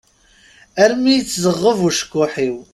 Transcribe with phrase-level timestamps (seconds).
[0.83, 2.57] Armi yettzeɣɣeb ucekkuḥ-iw.